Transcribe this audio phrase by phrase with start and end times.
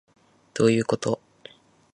[0.55, 1.21] どういうこと